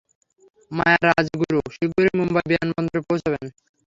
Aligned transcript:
মায়া 0.71 0.99
রাজগুরু 1.07 1.59
শীঘ্রই 1.75 2.11
মুম্বাই 2.19 2.45
বিমানবন্দরে 2.49 3.01
পৌঁছাবেন। 3.07 3.45